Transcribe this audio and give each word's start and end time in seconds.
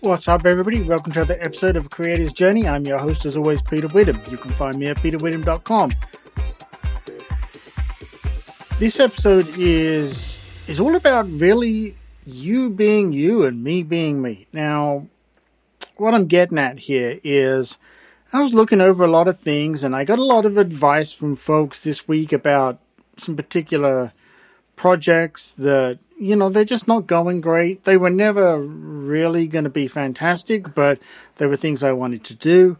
What's 0.00 0.28
up, 0.28 0.44
everybody? 0.44 0.82
Welcome 0.82 1.12
to 1.14 1.20
another 1.20 1.38
episode 1.40 1.76
of 1.76 1.88
Creator's 1.88 2.34
Journey. 2.34 2.68
I'm 2.68 2.84
your 2.84 2.98
host, 2.98 3.24
as 3.24 3.38
always, 3.38 3.62
Peter 3.62 3.88
Witham. 3.88 4.20
You 4.30 4.36
can 4.36 4.52
find 4.52 4.78
me 4.78 4.88
at 4.88 4.98
peterwitham.com. 4.98 5.92
This 8.78 9.00
episode 9.00 9.48
is 9.56 10.38
is 10.66 10.78
all 10.78 10.94
about 10.94 11.30
really 11.30 11.96
you 12.26 12.68
being 12.68 13.14
you 13.14 13.46
and 13.46 13.64
me 13.64 13.82
being 13.82 14.20
me. 14.20 14.46
Now, 14.52 15.06
what 15.96 16.12
I'm 16.12 16.26
getting 16.26 16.58
at 16.58 16.80
here 16.80 17.18
is 17.24 17.78
I 18.34 18.40
was 18.40 18.54
looking 18.54 18.80
over 18.80 19.04
a 19.04 19.10
lot 19.10 19.28
of 19.28 19.38
things 19.38 19.84
and 19.84 19.94
I 19.94 20.04
got 20.04 20.18
a 20.18 20.24
lot 20.24 20.46
of 20.46 20.56
advice 20.56 21.12
from 21.12 21.36
folks 21.36 21.84
this 21.84 22.08
week 22.08 22.32
about 22.32 22.78
some 23.18 23.36
particular 23.36 24.14
projects 24.74 25.52
that 25.54 25.98
you 26.18 26.34
know 26.34 26.48
they're 26.48 26.64
just 26.64 26.88
not 26.88 27.06
going 27.06 27.42
great. 27.42 27.84
They 27.84 27.98
were 27.98 28.08
never 28.08 28.58
really 28.58 29.46
going 29.46 29.64
to 29.64 29.70
be 29.70 29.86
fantastic 29.86 30.74
but 30.74 30.98
they 31.36 31.46
were 31.46 31.58
things 31.58 31.82
i 31.82 31.92
wanted 31.92 32.24
to 32.24 32.34
do. 32.34 32.78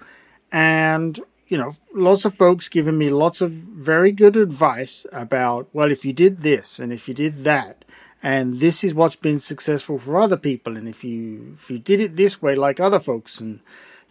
And 0.50 1.20
you 1.48 1.58
know 1.58 1.76
lots 1.94 2.24
of 2.24 2.34
folks 2.34 2.70
giving 2.70 2.96
me 2.96 3.10
lots 3.10 3.42
of 3.42 3.50
very 3.52 4.10
good 4.10 4.38
advice 4.38 5.04
about 5.12 5.68
well 5.74 5.90
if 5.90 6.02
you 6.02 6.14
did 6.14 6.40
this 6.40 6.78
and 6.78 6.94
if 6.94 7.06
you 7.08 7.12
did 7.12 7.44
that 7.44 7.84
and 8.22 8.58
this 8.58 8.82
is 8.82 8.94
what's 8.94 9.16
been 9.16 9.38
successful 9.38 9.98
for 9.98 10.18
other 10.18 10.38
people 10.38 10.78
and 10.78 10.88
if 10.88 11.04
you 11.04 11.52
if 11.58 11.70
you 11.70 11.78
did 11.78 12.00
it 12.00 12.16
this 12.16 12.40
way 12.40 12.54
like 12.54 12.80
other 12.80 13.00
folks 13.00 13.38
and 13.38 13.60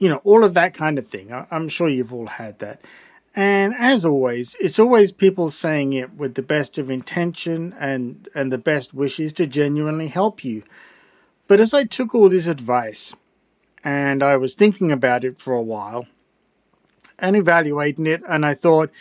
you 0.01 0.09
know 0.09 0.19
all 0.25 0.43
of 0.43 0.53
that 0.53 0.73
kind 0.73 0.99
of 0.99 1.07
thing 1.07 1.31
I, 1.31 1.47
i'm 1.49 1.69
sure 1.69 1.87
you've 1.87 2.13
all 2.13 2.27
had 2.27 2.59
that 2.59 2.81
and 3.35 3.73
as 3.77 4.03
always, 4.05 4.57
it's 4.59 4.79
always 4.79 5.11
people 5.11 5.49
saying 5.49 5.93
it 5.93 6.15
with 6.15 6.35
the 6.35 6.41
best 6.41 6.77
of 6.77 6.89
intention 6.89 7.73
and, 7.79 8.27
and 8.35 8.51
the 8.51 8.57
best 8.57 8.93
wishes 8.93 9.31
to 9.34 9.48
genuinely 9.48 10.09
help 10.09 10.43
you. 10.43 10.63
But 11.48 11.61
as 11.61 11.73
I 11.73 11.85
took 11.85 12.13
all 12.13 12.29
this 12.29 12.48
advice 12.48 13.13
and 13.84 14.21
I 14.21 14.35
was 14.35 14.53
thinking 14.53 14.91
about 14.91 15.23
it 15.23 15.39
for 15.39 15.53
a 15.53 15.61
while 15.61 16.07
and 17.17 17.35
evaluating 17.35 18.05
it, 18.05 18.21
and 18.27 18.45
I 18.45 18.54
thought, 18.54 18.91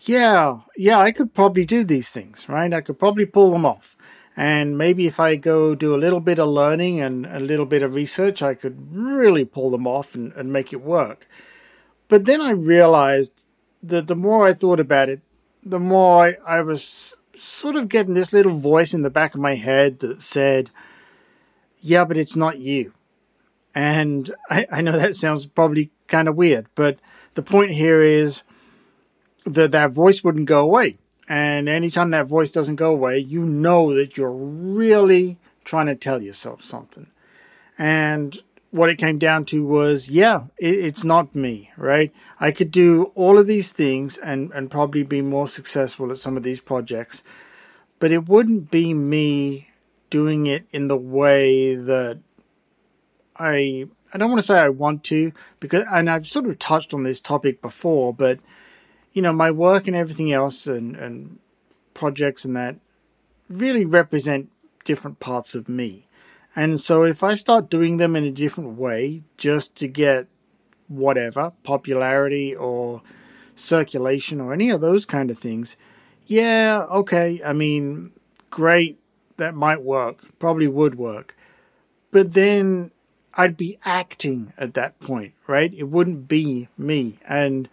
yeah, 0.00 0.60
yeah, 0.76 0.98
I 0.98 1.12
could 1.12 1.34
probably 1.34 1.66
do 1.66 1.84
these 1.84 2.08
things, 2.08 2.48
right? 2.48 2.72
I 2.72 2.80
could 2.80 2.98
probably 2.98 3.26
pull 3.26 3.50
them 3.50 3.66
off. 3.66 3.95
And 4.36 4.76
maybe 4.76 5.06
if 5.06 5.18
I 5.18 5.36
go 5.36 5.74
do 5.74 5.94
a 5.94 5.96
little 5.96 6.20
bit 6.20 6.38
of 6.38 6.48
learning 6.48 7.00
and 7.00 7.24
a 7.26 7.40
little 7.40 7.64
bit 7.64 7.82
of 7.82 7.94
research, 7.94 8.42
I 8.42 8.54
could 8.54 8.94
really 8.94 9.46
pull 9.46 9.70
them 9.70 9.86
off 9.86 10.14
and, 10.14 10.32
and 10.34 10.52
make 10.52 10.74
it 10.74 10.82
work. 10.82 11.26
But 12.08 12.26
then 12.26 12.42
I 12.42 12.50
realized 12.50 13.32
that 13.82 14.08
the 14.08 14.16
more 14.16 14.46
I 14.46 14.52
thought 14.52 14.78
about 14.78 15.08
it, 15.08 15.20
the 15.62 15.78
more 15.78 16.26
I, 16.26 16.58
I 16.58 16.60
was 16.60 17.14
sort 17.34 17.76
of 17.76 17.88
getting 17.88 18.14
this 18.14 18.32
little 18.32 18.54
voice 18.54 18.92
in 18.92 19.02
the 19.02 19.10
back 19.10 19.34
of 19.34 19.40
my 19.40 19.54
head 19.54 20.00
that 20.00 20.22
said, 20.22 20.70
"Yeah, 21.80 22.04
but 22.04 22.16
it's 22.18 22.36
not 22.36 22.58
you." 22.58 22.92
And 23.74 24.34
I, 24.50 24.66
I 24.70 24.80
know 24.82 24.92
that 24.92 25.16
sounds 25.16 25.46
probably 25.46 25.90
kind 26.08 26.28
of 26.28 26.36
weird, 26.36 26.66
but 26.74 26.98
the 27.34 27.42
point 27.42 27.72
here 27.72 28.00
is 28.02 28.42
that 29.44 29.72
that 29.72 29.92
voice 29.92 30.22
wouldn't 30.22 30.46
go 30.46 30.60
away. 30.60 30.98
And 31.28 31.68
anytime 31.68 32.10
that 32.10 32.28
voice 32.28 32.50
doesn't 32.50 32.76
go 32.76 32.92
away, 32.92 33.18
you 33.18 33.40
know 33.40 33.94
that 33.94 34.16
you're 34.16 34.30
really 34.30 35.38
trying 35.64 35.86
to 35.86 35.96
tell 35.96 36.22
yourself 36.22 36.62
something. 36.62 37.08
And 37.78 38.40
what 38.70 38.90
it 38.90 38.96
came 38.96 39.18
down 39.18 39.44
to 39.46 39.64
was, 39.64 40.08
yeah, 40.08 40.44
it, 40.58 40.74
it's 40.74 41.04
not 41.04 41.34
me, 41.34 41.70
right? 41.76 42.12
I 42.38 42.52
could 42.52 42.70
do 42.70 43.12
all 43.14 43.38
of 43.38 43.46
these 43.46 43.72
things 43.72 44.18
and, 44.18 44.52
and 44.52 44.70
probably 44.70 45.02
be 45.02 45.22
more 45.22 45.48
successful 45.48 46.10
at 46.10 46.18
some 46.18 46.36
of 46.36 46.42
these 46.42 46.60
projects, 46.60 47.22
but 47.98 48.12
it 48.12 48.28
wouldn't 48.28 48.70
be 48.70 48.94
me 48.94 49.70
doing 50.10 50.46
it 50.46 50.66
in 50.70 50.88
the 50.88 50.96
way 50.96 51.74
that 51.74 52.18
I 53.36 53.86
I 54.12 54.18
don't 54.18 54.30
want 54.30 54.38
to 54.38 54.46
say 54.46 54.56
I 54.56 54.68
want 54.68 55.04
to 55.04 55.32
because 55.60 55.84
and 55.90 56.08
I've 56.08 56.26
sort 56.26 56.46
of 56.46 56.58
touched 56.58 56.94
on 56.94 57.02
this 57.02 57.20
topic 57.20 57.60
before, 57.60 58.14
but 58.14 58.38
you 59.16 59.22
know, 59.22 59.32
my 59.32 59.50
work 59.50 59.86
and 59.86 59.96
everything 59.96 60.30
else 60.30 60.66
and, 60.66 60.94
and 60.94 61.38
projects 61.94 62.44
and 62.44 62.54
that 62.54 62.76
really 63.48 63.82
represent 63.82 64.50
different 64.84 65.20
parts 65.20 65.54
of 65.54 65.70
me. 65.70 66.06
And 66.54 66.78
so 66.78 67.02
if 67.02 67.24
I 67.24 67.34
start 67.34 67.70
doing 67.70 67.96
them 67.96 68.14
in 68.14 68.24
a 68.24 68.30
different 68.30 68.78
way 68.78 69.22
just 69.38 69.74
to 69.76 69.88
get 69.88 70.26
whatever, 70.88 71.54
popularity 71.62 72.54
or 72.54 73.00
circulation 73.54 74.38
or 74.38 74.52
any 74.52 74.68
of 74.68 74.82
those 74.82 75.06
kind 75.06 75.30
of 75.30 75.38
things, 75.38 75.78
yeah, 76.26 76.84
okay, 76.90 77.40
I 77.42 77.54
mean, 77.54 78.12
great, 78.50 78.98
that 79.38 79.54
might 79.54 79.80
work, 79.80 80.38
probably 80.38 80.68
would 80.68 80.96
work. 80.96 81.34
But 82.10 82.34
then 82.34 82.90
I'd 83.32 83.56
be 83.56 83.78
acting 83.82 84.52
at 84.58 84.74
that 84.74 85.00
point, 85.00 85.32
right? 85.46 85.72
It 85.72 85.84
wouldn't 85.84 86.28
be 86.28 86.68
me. 86.76 87.18
And 87.26 87.70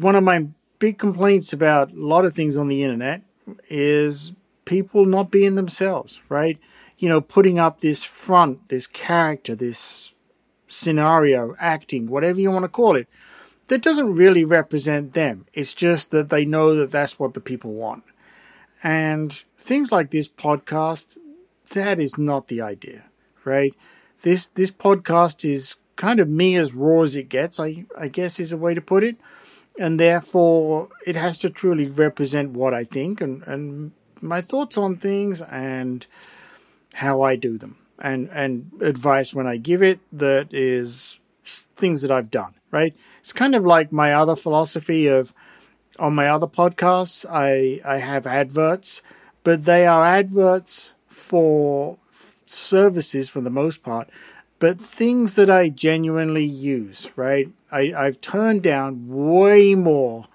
one 0.00 0.16
of 0.16 0.24
my 0.24 0.48
big 0.78 0.98
complaints 0.98 1.52
about 1.52 1.92
a 1.92 1.94
lot 1.94 2.24
of 2.24 2.34
things 2.34 2.56
on 2.56 2.68
the 2.68 2.82
internet 2.82 3.22
is 3.68 4.32
people 4.64 5.04
not 5.04 5.30
being 5.30 5.54
themselves, 5.54 6.20
right? 6.28 6.58
you 7.00 7.08
know, 7.08 7.20
putting 7.20 7.58
up 7.58 7.80
this 7.80 8.04
front, 8.04 8.68
this 8.68 8.86
character, 8.86 9.56
this 9.56 10.12
scenario, 10.68 11.56
acting, 11.58 12.06
whatever 12.06 12.38
you 12.38 12.50
want 12.50 12.62
to 12.62 12.68
call 12.68 12.94
it, 12.94 13.08
that 13.68 13.82
doesn't 13.82 14.16
really 14.16 14.44
represent 14.44 15.14
them. 15.14 15.46
It's 15.54 15.72
just 15.72 16.10
that 16.10 16.28
they 16.28 16.44
know 16.44 16.74
that 16.74 16.90
that's 16.90 17.18
what 17.18 17.32
the 17.32 17.40
people 17.40 17.72
want. 17.72 18.04
And 18.82 19.32
things 19.58 19.90
like 19.90 20.10
this 20.10 20.28
podcast, 20.28 21.16
that 21.70 21.98
is 21.98 22.18
not 22.18 22.48
the 22.48 22.60
idea, 22.60 23.06
right? 23.44 23.74
This 24.22 24.48
this 24.48 24.70
podcast 24.70 25.50
is 25.50 25.76
kind 25.96 26.20
of 26.20 26.28
me 26.28 26.56
as 26.56 26.74
raw 26.74 27.02
as 27.02 27.16
it 27.16 27.30
gets, 27.30 27.58
I, 27.58 27.86
I 27.98 28.08
guess 28.08 28.38
is 28.38 28.52
a 28.52 28.58
way 28.58 28.74
to 28.74 28.82
put 28.82 29.04
it. 29.04 29.16
And 29.78 29.98
therefore 29.98 30.88
it 31.06 31.16
has 31.16 31.38
to 31.40 31.50
truly 31.50 31.86
represent 31.86 32.50
what 32.50 32.74
I 32.74 32.84
think 32.84 33.20
and, 33.20 33.42
and 33.44 33.92
my 34.20 34.40
thoughts 34.40 34.76
on 34.76 34.96
things 34.96 35.40
and 35.40 36.06
how 36.94 37.22
I 37.22 37.36
do 37.36 37.56
them 37.56 37.76
and 38.00 38.28
and 38.30 38.70
advice 38.80 39.34
when 39.34 39.46
I 39.46 39.56
give 39.58 39.82
it 39.82 40.00
that 40.12 40.52
is 40.52 41.18
things 41.76 42.02
that 42.02 42.10
I've 42.10 42.30
done, 42.30 42.54
right? 42.70 42.94
It's 43.20 43.32
kind 43.32 43.54
of 43.54 43.64
like 43.64 43.92
my 43.92 44.14
other 44.14 44.36
philosophy 44.36 45.06
of 45.06 45.34
on 45.98 46.14
my 46.14 46.28
other 46.28 46.46
podcasts, 46.46 47.26
I 47.28 47.80
I 47.86 47.98
have 47.98 48.26
adverts, 48.26 49.02
but 49.44 49.64
they 49.64 49.86
are 49.86 50.04
adverts 50.04 50.90
for 51.08 51.98
services 52.46 53.28
for 53.28 53.40
the 53.40 53.50
most 53.50 53.82
part, 53.82 54.08
but 54.58 54.80
things 54.80 55.34
that 55.34 55.50
I 55.50 55.68
genuinely 55.68 56.44
use, 56.44 57.10
right? 57.16 57.48
I, 57.72 57.92
I've 57.96 58.20
turned 58.20 58.62
down 58.62 59.06
way 59.08 59.74
more 59.74 60.26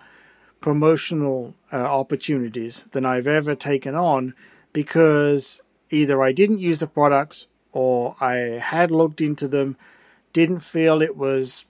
promotional 0.62 1.53
uh, 1.72 1.78
opportunities 1.78 2.85
than 2.91 3.06
I've 3.06 3.28
ever 3.28 3.56
taken 3.56 3.96
on 3.96 4.34
because 4.73 5.62
either 5.90 6.22
I 6.22 6.31
didn't 6.31 6.59
use 6.59 6.79
the 6.79 6.88
products 6.88 7.47
or 7.72 8.16
I 8.19 8.34
had 8.34 8.90
looked 8.90 9.22
into 9.22 9.47
them, 9.47 9.78
didn't 10.34 10.62
feel 10.62 11.01
it 11.01 11.16
was 11.16 11.66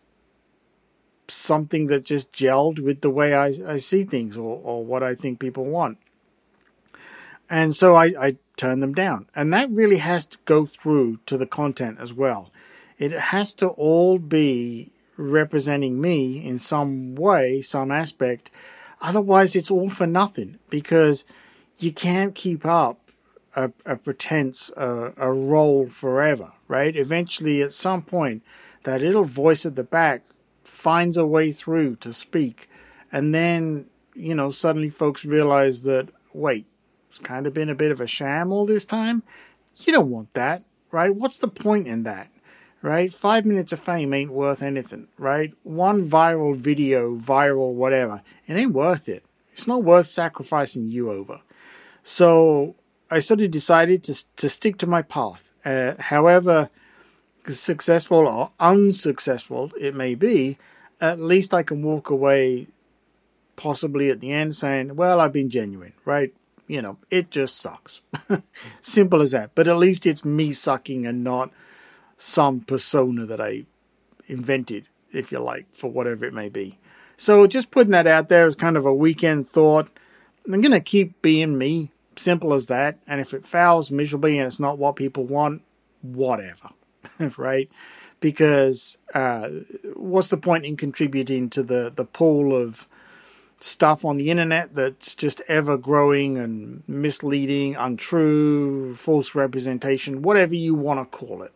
something 1.28 1.88
that 1.88 2.06
just 2.06 2.31
gelled 2.31 2.80
with 2.80 3.02
the 3.02 3.09
way 3.09 3.34
I, 3.34 3.54
I 3.68 3.78
see 3.78 4.04
things 4.04 4.38
or, 4.38 4.62
or 4.64 4.86
what 4.86 5.04
I 5.04 5.16
think 5.16 5.40
people 5.40 5.66
want. 5.66 5.98
And 7.50 7.75
so 7.75 7.96
I, 7.96 8.14
I 8.20 8.38
turn 8.58 8.80
them 8.80 8.94
down. 8.94 9.28
And 9.36 9.54
that 9.54 9.70
really 9.70 9.98
has 9.98 10.25
to 10.28 10.38
go 10.46 10.66
through 10.66 11.20
to 11.25 11.38
the 11.38 11.46
content 11.46 11.98
as 12.00 12.14
well. 12.14 12.52
It 12.98 13.12
has 13.12 13.54
to 13.56 13.68
all 13.68 14.20
be 14.20 14.92
representing 15.18 16.02
me 16.02 16.44
in 16.44 16.59
some 16.59 17.16
way, 17.16 17.62
some 17.62 17.92
aspect. 17.92 18.50
Otherwise, 19.02 19.56
it's 19.56 19.72
all 19.72 19.90
for 19.90 20.08
nothing 20.08 20.57
because 20.69 21.25
you 21.78 21.92
can't 21.92 22.36
keep 22.36 22.66
up 22.66 23.00
a, 23.56 23.72
a 23.86 23.95
pretense, 23.95 24.72
a, 24.75 25.13
a 25.18 25.31
role 25.31 25.88
forever, 25.88 26.51
right? 26.68 26.95
Eventually, 26.95 27.62
at 27.62 27.74
some 27.74 28.01
point, 28.01 28.44
that 28.84 29.01
little 29.01 29.24
voice 29.24 29.66
at 29.66 29.75
the 29.75 29.84
back 29.84 30.24
finds 30.63 31.18
a 31.18 31.25
way 31.25 31.51
through 31.51 31.95
to 31.98 32.13
speak. 32.13 32.69
And 33.12 33.34
then, 33.34 33.86
you 34.13 34.36
know, 34.36 34.51
suddenly 34.51 34.89
folks 34.89 35.25
realize 35.25 35.84
that, 35.84 36.10
wait, 36.34 36.66
it's 37.10 37.19
kind 37.19 37.48
of 37.48 37.54
been 37.54 37.69
a 37.69 37.75
bit 37.75 37.92
of 37.92 38.01
a 38.01 38.07
sham 38.07 38.51
all 38.51 38.66
this 38.66 38.86
time. 38.86 39.24
You 39.78 39.94
don't 39.94 40.12
want 40.12 40.34
that, 40.34 40.63
right? 40.92 41.13
What's 41.13 41.38
the 41.38 41.48
point 41.48 41.88
in 41.88 42.04
that, 42.04 42.30
right? 42.86 43.12
Five 43.12 43.46
minutes 43.46 43.72
of 43.72 43.80
fame 43.80 44.14
ain't 44.14 44.32
worth 44.32 44.62
anything, 44.62 45.08
right? 45.18 45.52
One 45.64 46.08
viral 46.08 46.56
video, 46.56 47.16
viral 47.18 47.74
whatever, 47.74 48.22
it 48.46 48.54
ain't 48.54 48.74
worth 48.74 49.10
it. 49.10 49.26
It's 49.54 49.66
not 49.66 49.84
worth 49.84 50.06
sacrificing 50.06 50.90
you 50.90 51.12
over. 51.12 51.42
So 52.04 52.76
I 53.10 53.20
sort 53.20 53.42
of 53.42 53.50
decided 53.50 54.04
to 54.04 54.24
to 54.36 54.50
stick 54.50 54.78
to 54.78 54.88
my 54.88 55.02
path. 55.02 55.52
Uh, 55.66 55.96
however 56.00 56.70
successful 57.48 58.28
or 58.28 58.52
unsuccessful 58.60 59.72
it 59.80 59.96
may 59.96 60.14
be, 60.14 60.58
at 61.02 61.20
least 61.20 61.56
I 61.56 61.64
can 61.64 61.82
walk 61.82 62.12
away 62.12 62.68
possibly 63.56 64.12
at 64.12 64.20
the 64.20 64.32
end 64.32 64.56
saying, 64.56 64.96
well, 64.96 65.20
I've 65.20 65.34
been 65.34 65.50
genuine, 65.50 65.94
right? 66.06 66.34
You 66.68 66.84
know, 66.84 66.98
it 67.10 67.32
just 67.32 67.58
sucks. 67.58 68.02
Simple 68.82 69.22
as 69.24 69.32
that. 69.32 69.52
But 69.56 69.68
at 69.68 69.78
least 69.78 70.06
it's 70.06 70.24
me 70.24 70.54
sucking 70.54 71.08
and 71.08 71.24
not 71.24 71.52
some 72.17 72.62
persona 72.62 73.25
that 73.25 73.41
I 73.41 73.65
invented, 74.27 74.88
if 75.12 75.31
you 75.31 75.39
like, 75.39 75.67
for 75.73 75.89
whatever 75.89 76.25
it 76.25 76.33
may 76.33 76.50
be. 76.50 76.79
So 77.17 77.47
just 77.47 77.71
putting 77.71 77.91
that 77.91 78.07
out 78.07 78.29
there 78.29 78.45
as 78.45 78.56
kind 78.56 78.77
of 78.77 78.85
a 78.85 78.94
weekend 78.94 79.50
thought. 79.50 79.89
I'm 80.45 80.62
going 80.62 80.71
to 80.71 80.79
keep 80.79 81.21
being 81.21 81.57
me. 81.57 81.91
Simple 82.17 82.53
as 82.53 82.67
that. 82.67 82.97
And 83.07 83.19
if 83.19 83.33
it 83.33 83.45
fails 83.45 83.91
miserably 83.91 84.38
and 84.38 84.47
it's 84.47 84.59
not 84.59 84.77
what 84.77 84.95
people 84.95 85.25
want, 85.25 85.62
whatever. 86.01 86.69
right? 87.38 87.69
Because 88.19 88.95
uh, 89.13 89.50
what's 89.95 90.29
the 90.29 90.38
point 90.38 90.65
in 90.65 90.77
contributing 90.77 91.50
to 91.51 91.63
the, 91.63 91.91
the 91.94 92.06
pool 92.06 92.56
of 92.56 92.88
stuff 93.59 94.06
on 94.06 94.17
the 94.17 94.29
internet 94.29 94.75
that's 94.75 95.15
just 95.15 95.41
ever 95.47 95.77
growing 95.77 96.38
and 96.38 96.83
misleading, 96.88 97.75
untrue, 97.75 98.94
false 98.95 99.33
representation, 99.33 100.21
whatever 100.21 100.56
you 100.56 100.75
want 100.75 101.00
to 101.00 101.17
call 101.17 101.41
it. 101.41 101.53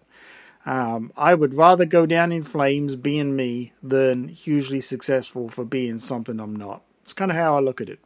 Um, 0.70 1.12
I 1.18 1.34
would 1.34 1.56
rather 1.56 1.84
go 1.84 2.06
down 2.06 2.32
in 2.32 2.44
flames 2.44 2.96
being 2.96 3.36
me 3.36 3.74
than 3.82 4.28
hugely 4.28 4.82
successful 4.82 5.50
for 5.50 5.66
being 5.66 5.98
something 5.98 6.40
I'm 6.40 6.56
not. 6.56 6.84
It's 7.04 7.14
kind 7.14 7.32
of 7.32 7.38
how 7.38 7.58
I 7.58 7.60
look 7.60 7.82
at 7.82 7.90
it. 7.90 8.00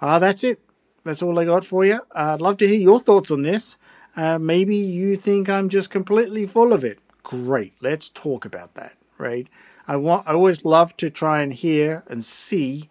Uh, 0.00 0.18
that's 0.18 0.42
it. 0.42 0.58
That's 1.04 1.20
all 1.20 1.38
I 1.38 1.44
got 1.44 1.66
for 1.66 1.84
you. 1.84 1.96
Uh, 2.16 2.32
I'd 2.32 2.40
love 2.40 2.56
to 2.58 2.66
hear 2.66 2.80
your 2.80 2.98
thoughts 2.98 3.30
on 3.30 3.42
this. 3.42 3.76
Uh, 4.16 4.38
maybe 4.38 4.74
you 4.74 5.18
think 5.18 5.50
I'm 5.50 5.68
just 5.68 5.90
completely 5.90 6.46
full 6.46 6.72
of 6.72 6.82
it. 6.82 6.98
Great. 7.24 7.74
Let's 7.82 8.08
talk 8.08 8.46
about 8.46 8.72
that, 8.72 8.94
right? 9.18 9.46
I 9.86 9.96
want. 9.96 10.26
I 10.26 10.32
always 10.32 10.64
love 10.64 10.96
to 10.96 11.10
try 11.10 11.42
and 11.42 11.52
hear 11.52 12.04
and 12.08 12.24
see 12.24 12.88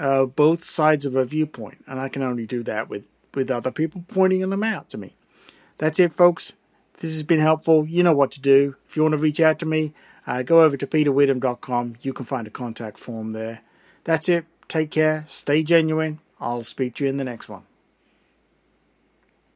uh, 0.00 0.24
both 0.24 0.64
sides 0.64 1.06
of 1.06 1.14
a 1.14 1.24
viewpoint, 1.24 1.84
and 1.86 2.00
I 2.00 2.08
can 2.08 2.24
only 2.24 2.44
do 2.44 2.64
that 2.64 2.88
with 2.88 3.06
with 3.34 3.52
other 3.52 3.70
people 3.70 4.04
pointing 4.08 4.40
them 4.50 4.64
out 4.64 4.90
to 4.90 4.98
me. 4.98 5.14
That's 5.78 6.00
it, 6.00 6.12
folks. 6.12 6.54
This 6.98 7.12
has 7.12 7.22
been 7.22 7.40
helpful, 7.40 7.86
you 7.86 8.02
know 8.02 8.14
what 8.14 8.30
to 8.32 8.40
do. 8.40 8.76
If 8.88 8.96
you 8.96 9.02
want 9.02 9.12
to 9.12 9.18
reach 9.18 9.40
out 9.40 9.58
to 9.58 9.66
me, 9.66 9.92
uh, 10.26 10.42
go 10.42 10.62
over 10.62 10.76
to 10.76 10.86
peterwitham.com. 10.86 11.96
You 12.00 12.12
can 12.12 12.24
find 12.24 12.46
a 12.46 12.50
contact 12.50 12.98
form 12.98 13.32
there. 13.32 13.60
That's 14.04 14.28
it. 14.28 14.46
Take 14.68 14.90
care. 14.90 15.24
Stay 15.28 15.62
genuine. 15.62 16.20
I'll 16.40 16.64
speak 16.64 16.94
to 16.96 17.04
you 17.04 17.10
in 17.10 17.18
the 17.18 17.24
next 17.24 17.48
one. 17.48 17.62